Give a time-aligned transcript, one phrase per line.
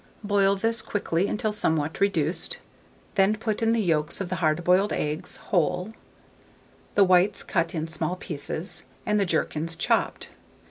[0.23, 2.57] Boil this quickly until somewhat reduced;
[3.13, 5.93] then put in the yolks of the hard boiled eggs whole,
[6.95, 10.29] the whites cut in small pieces, and the gherkins chopped.